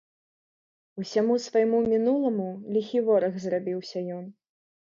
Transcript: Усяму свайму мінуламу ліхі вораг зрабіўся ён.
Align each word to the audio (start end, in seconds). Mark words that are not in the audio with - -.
Усяму 1.03 1.33
свайму 1.47 1.83
мінуламу 1.93 2.49
ліхі 2.73 3.05
вораг 3.11 3.39
зрабіўся 3.47 4.07
ён. 4.21 4.25